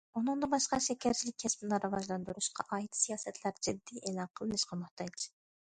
ئۇنىڭدىن 0.19 0.51
باشقا 0.53 0.79
شېكەرچىلىك 0.85 1.35
كەسپىنى 1.43 1.79
راۋاجلاندۇرۇشقا 1.83 2.67
ئائىت 2.71 2.99
سىياسەتلەر 3.03 3.63
جىددىي 3.69 4.03
ئېلان 4.05 4.35
قىلىنىشقا 4.41 4.83
موھتاج. 4.85 5.31